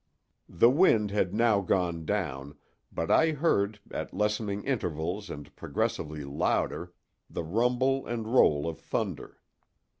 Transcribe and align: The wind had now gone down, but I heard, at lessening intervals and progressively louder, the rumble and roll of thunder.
The 0.49 0.71
wind 0.71 1.11
had 1.11 1.31
now 1.31 1.61
gone 1.61 2.05
down, 2.05 2.55
but 2.91 3.11
I 3.11 3.33
heard, 3.33 3.79
at 3.91 4.15
lessening 4.15 4.63
intervals 4.63 5.29
and 5.29 5.55
progressively 5.55 6.23
louder, 6.23 6.91
the 7.29 7.43
rumble 7.43 8.07
and 8.07 8.25
roll 8.27 8.67
of 8.67 8.79
thunder. 8.79 9.37